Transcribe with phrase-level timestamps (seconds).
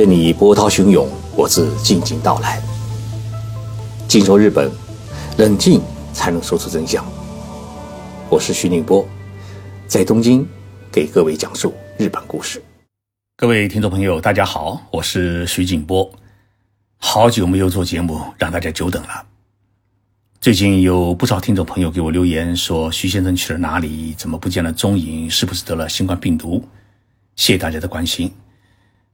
[0.00, 2.58] 任你波涛汹涌，我自静静到来。
[4.08, 4.72] 静说日本，
[5.36, 5.78] 冷静
[6.10, 7.04] 才能说出真相。
[8.30, 9.06] 我是徐宁波，
[9.86, 10.48] 在东京
[10.90, 12.62] 给各位讲述日本故事。
[13.36, 16.10] 各位听众朋友，大家好，我是徐景波。
[16.96, 19.26] 好久没有做节目，让大家久等了。
[20.40, 24.14] 最近有不少听众朋友给我留言说，徐先生去了哪里？
[24.16, 25.28] 怎么不见了踪影？
[25.28, 26.64] 是不是得了新冠病毒？
[27.36, 28.32] 谢谢大家的关心。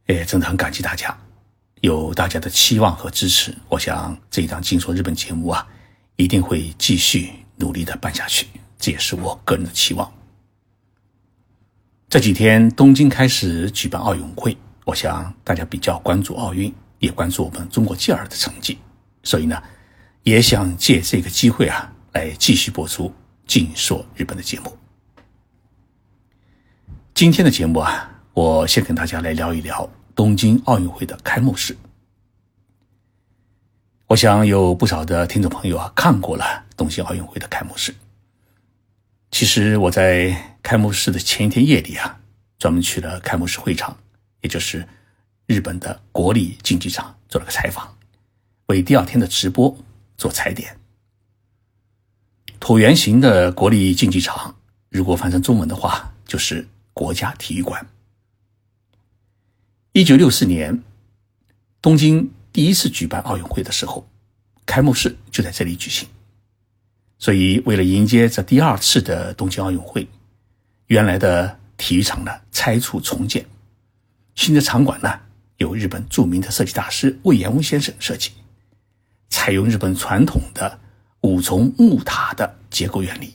[0.06, 1.16] 也，真的很感激大家，
[1.80, 5.66] 有大家的期望和支持，我想这一档《金说日本》节目啊，
[6.14, 8.46] 一定会继续努力的办下去，
[8.78, 10.12] 这也是我个人的期望。
[12.08, 18.78] 这几天东京开始举办奥运会，我想大家比较关注奥运，也关注我们中国健儿的成绩，
[19.24, 19.60] 所以呢，
[20.22, 23.08] 也想借这个机会啊，来继续播出
[23.44, 24.78] 《金说日本》的节目。
[27.12, 28.12] 今天的节目啊。
[28.36, 31.76] 我先跟大家来聊一聊东京奥运会的开幕式。
[34.08, 37.94] 我想有不少的听众朋友啊看过了东京奥运会的开幕式。
[39.30, 42.18] 其实我在开幕式的前一天夜里啊，
[42.58, 43.94] 专门去了开幕式会场，
[44.40, 44.88] 也就是
[45.46, 47.94] 日本的国立竞技场做了个采访，
[48.66, 49.76] 为第二天的直播
[50.16, 50.74] 做踩点。
[52.58, 54.54] 椭圆形的国立竞技场，
[54.88, 57.86] 如果翻成中文的话，就是国家体育馆。
[59.96, 60.82] 一九六四年，
[61.80, 64.06] 东京第一次举办奥运会的时候，
[64.66, 66.06] 开幕式就在这里举行。
[67.16, 70.06] 所以，为了迎接这第二次的东京奥运会，
[70.88, 73.46] 原来的体育场呢拆除重建，
[74.34, 75.18] 新的场馆呢
[75.56, 78.32] 由日本著名的设计大师魏延翁先生设计，
[79.30, 80.78] 采用日本传统的
[81.22, 83.32] 五重木塔的结构原理，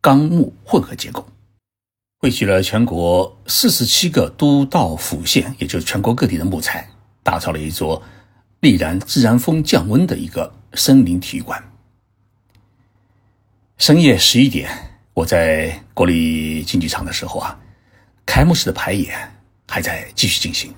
[0.00, 1.28] 钢木混合结构。
[2.24, 6.88] 汇聚了全国四十七个都道府县，也就是全国各地的木材，
[7.22, 8.02] 打造了一座
[8.60, 11.62] 力燃自然风降温的一个森林体育馆。
[13.76, 14.70] 深夜十一点，
[15.12, 17.60] 我在国立竞技场的时候啊，
[18.24, 19.14] 开幕式的排演
[19.68, 20.72] 还在继续进行。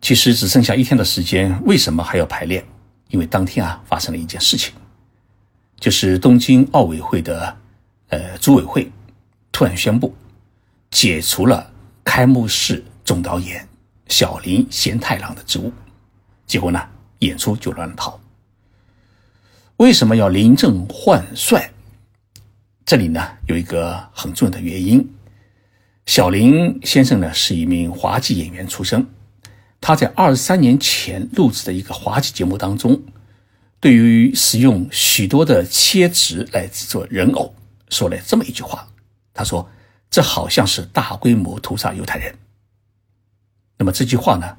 [0.00, 2.66] 其实只剩下一天的时间，为什么还要排练？
[3.10, 4.74] 因为当天啊发生了一件事情，
[5.78, 7.56] 就是东京奥委会的
[8.08, 8.90] 呃组委会。
[9.50, 10.14] 突然宣布
[10.90, 11.72] 解除了
[12.04, 13.68] 开幕式总导演
[14.08, 15.72] 小林贤太郎的职务，
[16.46, 16.80] 结果呢，
[17.18, 18.18] 演出就乱了套。
[19.76, 21.70] 为什么要临阵换帅？
[22.84, 25.08] 这里呢有一个很重要的原因。
[26.06, 29.06] 小林先生呢是一名滑稽演员出身，
[29.80, 33.02] 他在二十三年前录制的一个滑稽节目当中，
[33.78, 37.54] 对于使用许多的切纸来制作人偶，
[37.90, 38.88] 说了这么一句话。
[39.38, 39.70] 他说
[40.10, 42.36] ：“这好像是大规模屠杀犹太人。”
[43.78, 44.56] 那么这句话呢？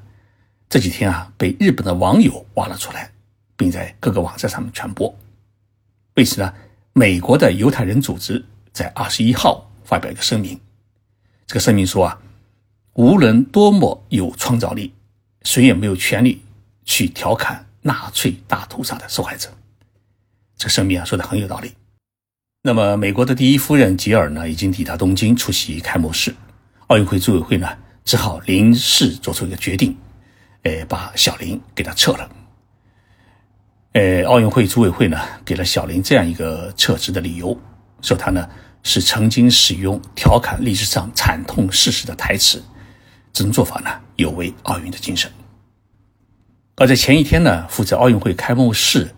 [0.70, 3.12] 这几天啊，被日本的网友挖了出来，
[3.58, 5.14] 并在各个网站上面传播。
[6.14, 6.54] 为此呢，
[6.94, 8.42] 美国的犹太人组织
[8.72, 10.58] 在二十一号发表一个声明。
[11.46, 12.18] 这个声明说啊，
[12.94, 14.94] 无论多么有创造力，
[15.42, 16.42] 谁也没有权利
[16.86, 19.50] 去调侃纳粹大屠杀的受害者。
[20.56, 21.74] 这个声明啊，说的很有道理。
[22.62, 26.34] 那么，美国的第一夫人吉尔呢，已经抵达东京出席开幕式。
[26.88, 27.66] 奥运会组委会呢，
[28.04, 29.96] 只好临时做出一个决定，
[30.64, 32.30] 呃，把小林给他撤了。
[33.92, 37.58] 呃，奥运会组委会呢，给了小林这样一个撤职的理由，
[38.02, 38.46] 说他呢
[38.82, 42.62] 是曾经使用调侃历史上惨痛事实的台词，
[43.32, 45.32] 这种做法呢有违奥运的精神。
[46.76, 49.08] 而在前一天呢，负责奥运会开幕式。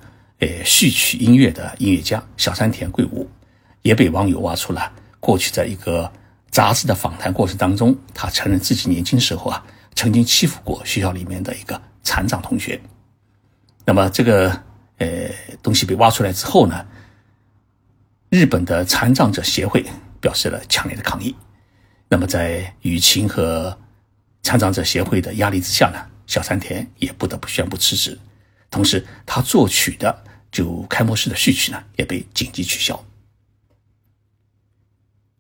[0.43, 3.31] 呃，序曲音乐的音乐家小山田贵吾，
[3.83, 6.13] 也被网友挖出了过去在一个
[6.51, 9.65] 杂志的访谈过程当中，他承认自己年轻时候啊，
[9.95, 12.81] 曾经欺负过学校里面的一个残障同学。
[13.85, 14.51] 那么这个
[14.99, 15.31] 呃
[15.63, 16.85] 东西被挖出来之后呢，
[18.29, 19.87] 日本的残障者协会
[20.21, 21.37] 表示了强烈的抗议。
[22.09, 23.79] 那么在雨晴和
[24.43, 28.19] 残障者协会的压力之下呢，小山田也不得不宣布辞职，
[28.69, 30.25] 同时他作曲的。
[30.53, 33.05] 就开幕式的序曲呢，也被紧急取消。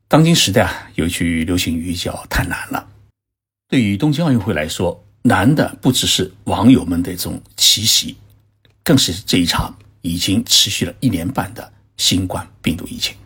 [0.09, 2.89] 当今时代啊，有一句流行语叫“太难了”。
[3.69, 8.17] 对于东京奥运会来说，难的不只是网友们的这种奇袭，
[8.83, 13.17] 更是这一场已经持续了一年半的新冠病毒疫情。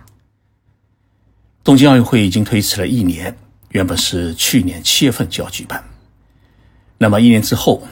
[1.64, 3.36] 东京奥运会已经推迟了一年，
[3.70, 5.82] 原本是去年七月份就要举办。
[6.98, 7.82] 那么一年之后，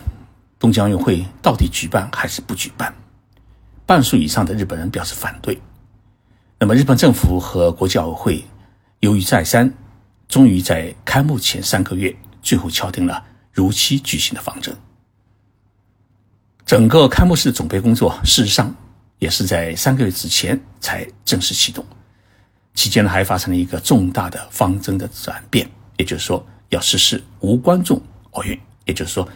[0.58, 2.94] 东京奥运会到底举办还是不举办？
[3.86, 5.60] 半数以上的日本人表示反对。
[6.58, 8.44] 那么，日本政府和国际奥委会
[9.00, 9.72] 犹豫再三，
[10.28, 13.22] 终于在开幕前三个月，最后敲定了
[13.52, 14.75] 如期举行的方针。
[16.64, 18.75] 整个开幕式的准备工作，事实上
[19.19, 21.84] 也是在三个月之前才正式启动。
[22.72, 28.00] 期间呢，还发生了一个重大的方针的转变，也就是说，要实施无观众
[28.31, 29.28] 奥运，也就是说，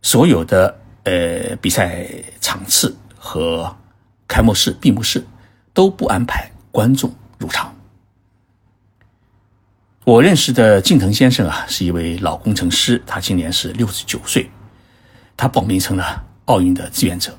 [0.00, 2.06] 所有的呃比赛
[2.40, 3.76] 场次和
[4.28, 5.26] 开幕式、闭幕式
[5.72, 7.74] 都不安排观众入场。
[10.04, 14.48] 我认识的近藤先生啊，是一位老工程师，他今年是六十九岁，
[15.36, 17.36] 他报名成了奥运的志愿者。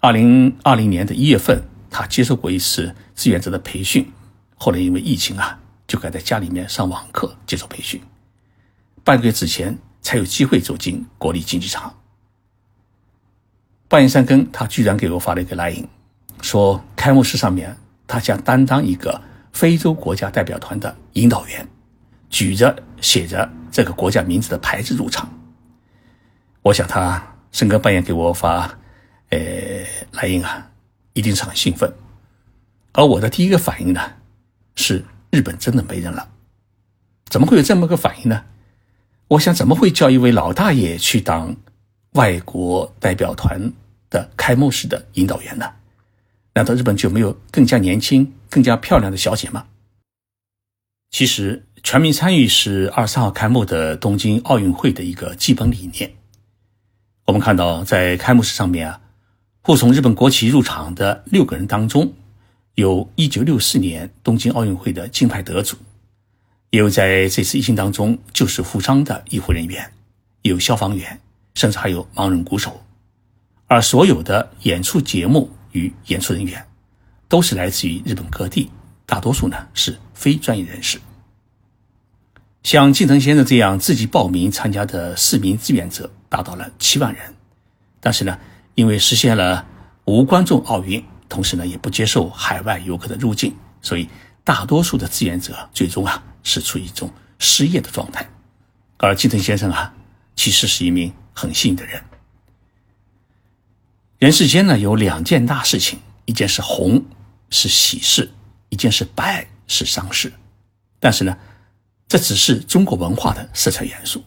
[0.00, 4.12] 二零二零年的一月份，他接受过一次志愿者的培训。
[4.56, 8.00] 后来因为疫情啊，就改在家里面上网课接受培训。
[9.02, 11.94] 半个月之前才有机会走进国立竞技场。
[13.88, 15.88] 半夜三更，他居然给我发了一个来信，
[16.42, 17.74] 说开幕式上面
[18.06, 19.18] 他将担当一个
[19.52, 21.66] 非洲国家代表团的引导员，
[22.28, 25.26] 举着写着这个国家名字的牌子入场。
[26.60, 28.78] 我想他深更半夜给我发，
[29.30, 29.38] 呃，
[30.12, 30.70] 来信啊，
[31.14, 31.90] 一定是很兴奋。
[32.92, 34.02] 而我的第一个反应呢？
[34.76, 36.28] 是日本真的没人了？
[37.28, 38.44] 怎么会有这么个反应呢？
[39.28, 41.56] 我想，怎么会叫一位老大爷去当
[42.12, 43.72] 外国代表团
[44.10, 45.70] 的开幕式的引导员呢？
[46.54, 49.66] 难道日本就没有更加年轻、更加漂亮的小姐吗？
[51.10, 56.12] 其实，全民参与是二十三号开幕的东京奥运会的一个基本理念。
[57.26, 59.00] 我们看到，在开幕式上面啊，
[59.62, 62.12] 护送日本国旗入场的六个人当中。
[62.74, 65.76] 有1964年东京奥运会的金牌得主，
[66.70, 69.92] 也有在这次疫情当中救死扶伤的医护人员，
[70.42, 71.20] 有消防员，
[71.58, 72.80] 甚至还有盲人鼓手。
[73.66, 76.64] 而所有的演出节目与演出人员，
[77.28, 78.70] 都是来自于日本各地，
[79.04, 81.00] 大多数呢是非专业人士。
[82.62, 87.34] 像近藤先生这样自己报名参加的市民志愿者达到了七万人，
[87.98, 88.38] 但是呢，
[88.76, 89.66] 因为实现了
[90.04, 91.04] 无观众奥运。
[91.28, 94.08] 同时呢，也不接受海外游客的入境，所以
[94.44, 98.26] 大多数的志愿者最终啊是处于一种失业的状态。
[98.96, 99.92] 而近藤先生啊，
[100.36, 102.02] 其实是一名很幸运的人。
[104.18, 107.04] 人世间呢有两件大事情，一件是红
[107.50, 108.28] 是喜事，
[108.68, 110.32] 一件是白是丧事。
[110.98, 111.38] 但是呢，
[112.08, 114.24] 这只是中国文化的色彩元素，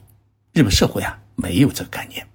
[0.54, 2.26] 日本社会啊没有这个概念，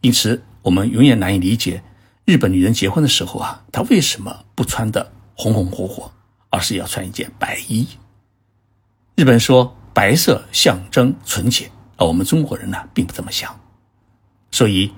[0.00, 1.82] 因此我们永远难以理解。
[2.24, 6.10] 日本女人结婚的时候啊，她为什么不穿的红红火火，
[6.50, 7.86] 而是要穿一件白衣？
[9.16, 13.60] 日本说白色象征纯洁，而我们中国人呢，并不这么想。
[14.54, 14.92] 所以，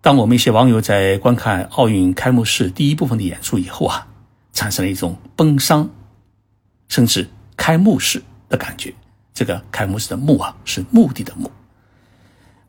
[0.00, 4.06] 当我们一些网友在观看奥运开幕式第一部分的演出以后啊，
[4.52, 5.90] 产生了一种悲伤，
[6.86, 8.94] 甚至开幕式的感觉。
[9.34, 11.50] 这个开幕式的“幕”啊，是目的的“目”。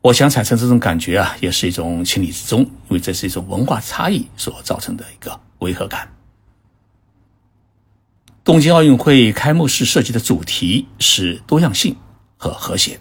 [0.02, 6.12] 我想产生这种感觉啊，也是一种情理之中，因为这是一种文化差异所造成的一个违和感。
[8.42, 11.94] 东京奥运会开幕式设计的主题是多样性
[12.36, 12.98] 和和谐，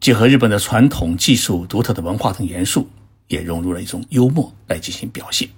[0.00, 2.88] 结合日本的传统技术、独特的文化等元素，
[3.28, 5.48] 也融入了一种幽默来进行表现。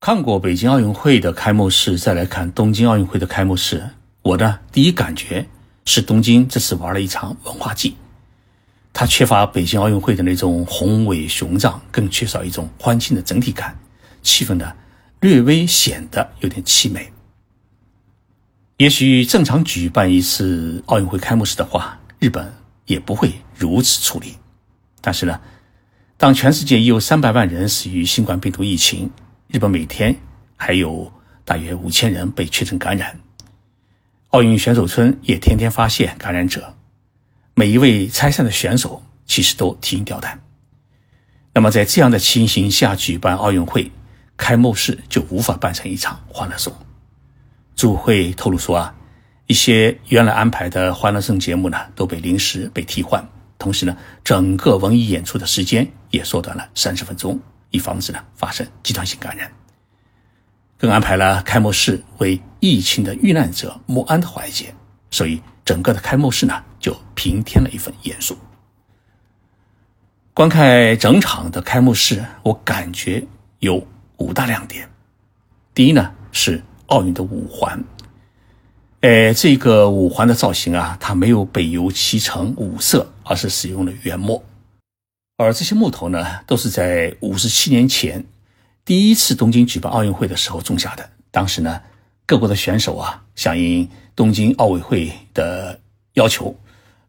[0.00, 3.90] 看过北京奥运会的开幕式，再来看东京奥运会的开幕式，
[4.22, 5.46] 我的第一感觉
[5.84, 7.96] 是东京这次玩了一场文化祭。
[8.92, 13.78] 它缺乏北京奥运会的那种宏伟雄壮，更缺少一种欢庆的整体感，
[14.22, 14.72] 气氛呢
[15.20, 17.12] 略微显得有点凄美。
[18.78, 22.52] 也许正常举办一次奥运会开幕式的话，日本
[22.88, 24.34] 也不会如此处理。
[25.00, 25.40] 但是呢，
[26.16, 29.08] 当全世界已有三百万人死于新冠病毒疫情，
[29.46, 30.16] 日本每天
[30.56, 31.12] 还有
[31.44, 33.20] 大约五千人被确诊感染，
[34.30, 36.74] 奥运选手村也天天发现感染者。
[37.54, 40.40] 每一位参赛的选手其实都提心吊胆。
[41.54, 43.90] 那么在这样的情形下举办奥运会
[44.36, 46.72] 开幕式，就无法办成一场欢乐颂。
[47.74, 48.94] 组会透露说啊，
[49.48, 53.28] 一些原来安排的欢乐颂节目呢，都被临时被替换，
[53.58, 57.40] 同时呢，整个文艺演出的时间也缩短了三十分钟，
[57.70, 59.50] 以防止呢发生集团性感染。
[60.78, 64.72] 更安排了开幕式为疫情的遇难者默哀的环节，
[65.10, 65.42] 所以。
[65.64, 68.34] 整个的开幕式呢，就平添了一份严肃。
[70.32, 73.22] 观看整场的开幕式，我感觉
[73.58, 73.86] 有
[74.16, 74.88] 五大亮点。
[75.74, 77.78] 第一呢，是奥运的五环。
[79.00, 84.42] 呃，这个五环的造型啊，它没有北油漆成五色，而是使用了原木。
[85.36, 88.24] 而这些木头呢，都是在五十七年前
[88.84, 91.08] 第一次东京举办奥运会的时候种下的。
[91.30, 91.80] 当时呢，
[92.26, 93.88] 各国的选手啊，响应。
[94.16, 95.78] 东京奥委会的
[96.14, 96.52] 要求，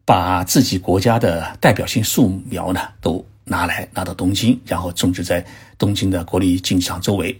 [0.05, 5.43] 把自己国家的代表性树苗呢都拿来拿到东京，然后种植在
[5.75, 7.35] 东京的国立竞技场周围。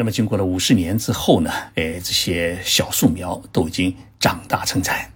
[0.00, 5.12] 那么经过了五十年之后呢，哎，这些小树苗都已经长大成材。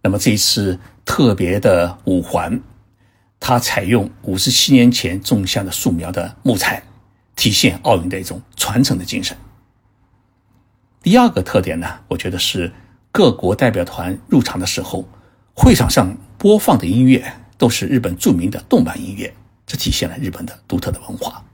[0.00, 2.62] 那么这一次特别的五环，
[3.40, 6.84] 它采用五十七年前种下的树苗的木材，
[7.34, 9.36] 体现奥运的一种传承的精神。
[11.02, 12.72] 第二个特点呢，我觉得是
[13.10, 15.04] 各国代表团入场的时候。
[15.52, 19.34] 会场上播放的音乐都是日本著名的动漫音乐，
[19.66, 21.44] 这体现了日本的独特的文化。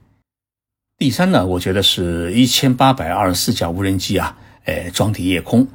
[0.99, 5.65] 第三呢，我觉得是一千八百二十四架无人机啊，哎，装抵夜空，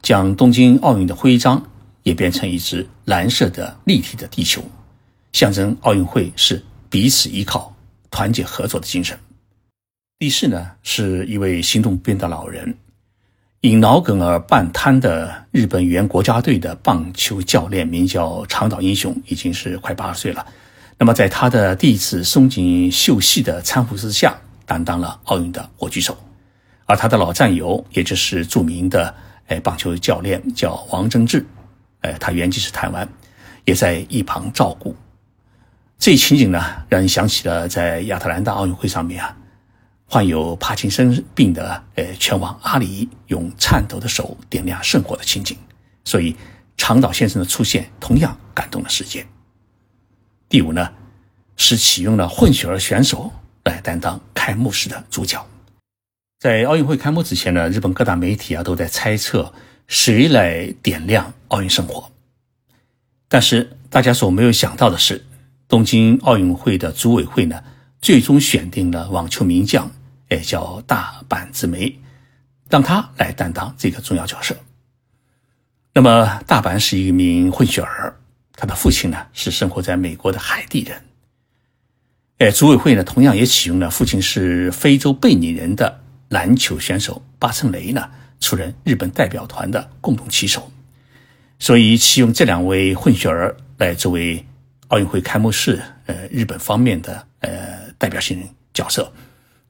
[0.00, 1.62] 将东京奥运的徽章
[2.02, 4.64] 也变成一只蓝色的立体的地球，
[5.34, 7.76] 象征奥运会是彼此依靠、
[8.10, 9.18] 团结合作的精神。
[10.18, 12.74] 第四呢，是一位行动变的老人。
[13.60, 20.46] 因脑梗而半瘫的日本原国家队的棒球教练名叫长岛英雄，已经是快八十岁了。
[20.96, 24.34] 那么，在他的弟子松井秀喜的搀扶之下，
[24.70, 26.16] 担当了奥运的火炬手。
[26.86, 29.12] 而他的老战友，也就是著名的
[29.48, 31.44] 哎棒球教练叫王贞治，
[32.02, 33.08] 哎，他原籍是台湾，
[33.64, 34.94] 也在一旁照顾。
[35.98, 39.36] 这一情景呢，让人想起了在亚特兰大奥运会上面啊。
[40.06, 45.56] 患有帕金森病的呃拳王阿里用颤抖的手点亮圣火的情景，
[46.04, 46.36] 所以
[46.76, 49.26] 长岛先生的出现同样感动了世界。
[50.48, 50.90] 第五呢，
[51.56, 53.32] 是启用了混血儿选手
[53.64, 55.44] 来担当开幕式的主角。
[56.38, 59.52] 在奥运会开幕之前呢，日本各大媒体啊都在猜测
[59.86, 62.10] 谁来点亮奥运圣火。
[63.28, 65.24] 但是大家所没有想到的是，
[65.68, 67.62] 东京奥运会的组委会呢，
[68.00, 69.90] 最终选定了网球名将。
[70.30, 71.98] 也叫大阪直美，
[72.68, 74.56] 让他来担当这个重要角色。
[75.92, 78.14] 那么，大阪是一名混血儿，
[78.54, 81.02] 他的父亲呢是生活在美国的海地人。
[82.40, 88.08] 哎，组委会呢同样也启用了父亲是非洲贝尼人的篮球选手巴称雷呢
[88.40, 90.72] 出任日本代表团的共同旗手，
[91.58, 94.42] 所以启用这两位混血儿来作为
[94.88, 98.42] 奥运会开幕式呃日本方面的呃代表性
[98.72, 99.12] 角色。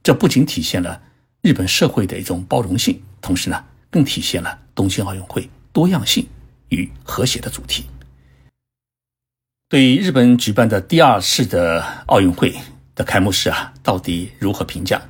[0.01, 1.01] 这不仅体现了
[1.41, 6.25] 日本社会的一种包容性，同时呢，更体现了东京奥运会多样性
[6.69, 7.83] 与和谐的主题。
[9.71, 12.53] 对日本举办的第二次的奥运会
[12.93, 15.01] 的开幕式啊，到底如何评价？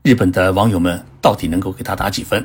[0.00, 2.42] 日本的网友们到底能够给他打几分？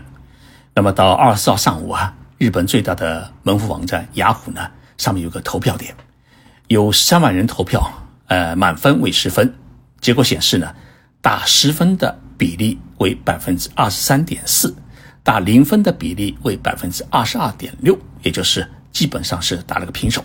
[0.76, 5.96] 那么到二十四号上午啊，日本最大的门户网站雅虎呢，上面有个投票点，
[6.68, 7.90] 有三万人投票，
[8.28, 9.54] 呃，满分为十分，
[10.02, 10.70] 结果显示呢。
[11.22, 14.76] 打十分的比例为百分之二十三点四，
[15.24, 20.22] 打零分的比例为百分之二十二点六，也就是基本上是打了个平手。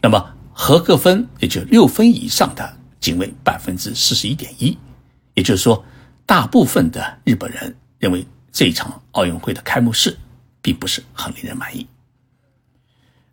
[0.00, 0.31] 那么
[0.62, 4.78] 合格分也就六分以上的仅为百分之四十一点一，
[5.34, 5.84] 也就是说，
[6.24, 10.16] 大部分的日本人认为这一场奥运会的开幕式
[10.60, 11.84] 并不是很令人满意。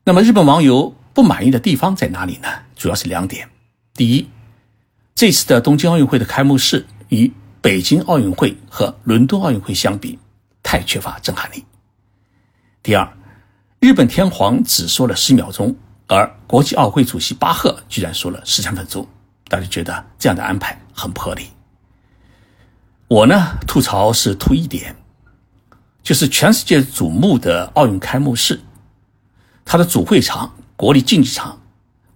[0.03, 2.47] 那么日本网友不满意的地方在哪里呢？
[2.75, 3.47] 主要是两点，
[3.93, 4.27] 第一。
[5.13, 7.31] 这次的东京奥运会的开幕式与
[7.61, 10.17] 北京奥运会和伦敦奥运会相比，
[10.63, 11.63] 太缺乏震撼力。
[12.81, 13.07] 第二，
[13.79, 15.75] 日本天皇只说了十秒钟，
[16.09, 19.07] 而国际奥会主席巴赫居然说了十三分钟，
[19.47, 21.49] 大家觉得这样的安排很不合理。
[23.07, 24.95] 我呢，吐槽是吐一点，
[26.01, 28.59] 就是全世界瞩目的奥运开幕式，
[29.63, 31.61] 它的主会场国立竞技场，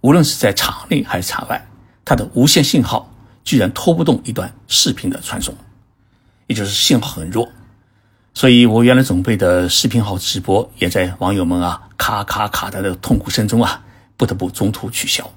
[0.00, 1.64] 无论是在场内还是场外。
[2.04, 5.54] 它的无线信号居然拖不动一段视频的传送，
[6.48, 7.48] 也就是信号很弱，
[8.34, 13.83] 所以我原来准备的视频号直播也在网友们啊咔咔咔的痛苦声中啊，
[14.16, 15.34] 不得不中途取消。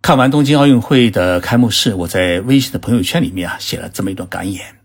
[0.00, 4.80] 看完东京奥运会的开幕式，我在微信的朋友圈里面啊写了这么一段感言：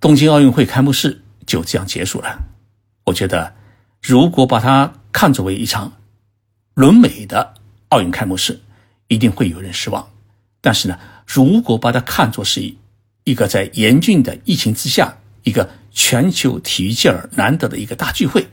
[0.00, 2.38] 东京奥运会开幕式就这样结束了。
[3.04, 3.54] 我觉得，
[4.00, 5.92] 如果把它看作为一场
[6.74, 7.54] 伦美的。
[7.90, 8.60] 奥运开幕式
[9.06, 10.10] 一定会有人失望，
[10.60, 12.76] 但是呢，如果把它看作是一
[13.22, 18.48] 一个在严峻的疫情之下，一个全球体育界儿难得的一个大聚会，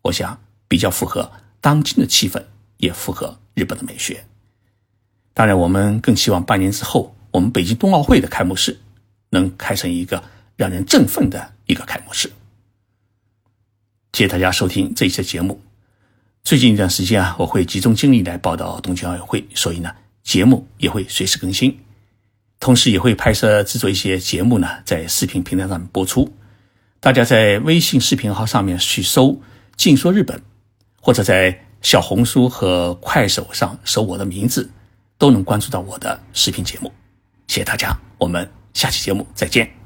[0.00, 0.40] 我想
[0.70, 2.40] 比较符合当今的气氛，
[2.76, 4.24] 也符合日本的美学。
[5.34, 8.78] 当然，我们更希望半年之后，我们北京冬奥会的开幕式
[9.30, 10.22] 能开成一个
[10.54, 12.30] 让人振奋的一个开幕式。
[14.12, 15.60] 谢谢大家收听这一期节目。
[16.44, 21.80] 最近一段时间啊，我会集中精力来报道东京奥运会，所以呢，节目也会随时更新，
[22.60, 26.32] 同时也会拍摄制作一些节目呢，在视频平台上播出。
[27.00, 29.40] 大家在微信视频号上面去搜
[29.76, 30.42] “静说日本”，
[31.00, 34.70] 或者在小红书和快手上搜我的名字，
[35.16, 36.92] 都能关注到我的视频节目。
[37.46, 39.79] 谢谢大家，我们下期节目再见。